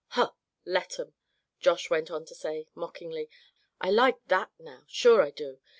"Huh! 0.17 0.31
let 0.65 0.97
'em!" 0.97 1.13
Josh 1.59 1.91
went 1.91 2.09
on 2.09 2.25
to 2.25 2.33
say, 2.33 2.65
mockingly. 2.73 3.29
"I 3.79 3.91
like 3.91 4.17
that, 4.29 4.49
now, 4.57 4.81
sure 4.87 5.21
I 5.21 5.29
do. 5.29 5.59